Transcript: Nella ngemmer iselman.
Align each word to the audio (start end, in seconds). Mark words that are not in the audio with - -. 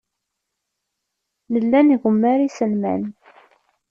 Nella 1.51 1.79
ngemmer 1.87 2.39
iselman. 2.47 3.01